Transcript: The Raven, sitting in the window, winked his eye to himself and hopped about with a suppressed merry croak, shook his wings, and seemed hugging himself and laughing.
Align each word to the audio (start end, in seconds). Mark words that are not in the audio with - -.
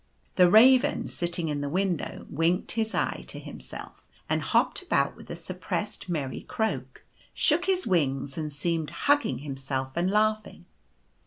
The 0.35 0.49
Raven, 0.49 1.07
sitting 1.07 1.47
in 1.49 1.61
the 1.61 1.69
window, 1.69 2.25
winked 2.27 2.71
his 2.71 2.95
eye 2.95 3.23
to 3.27 3.37
himself 3.37 4.07
and 4.27 4.41
hopped 4.41 4.81
about 4.81 5.15
with 5.15 5.29
a 5.29 5.35
suppressed 5.35 6.09
merry 6.09 6.41
croak, 6.41 7.03
shook 7.35 7.65
his 7.65 7.85
wings, 7.85 8.35
and 8.35 8.51
seemed 8.51 8.89
hugging 9.05 9.37
himself 9.45 9.95
and 9.95 10.09
laughing. 10.09 10.65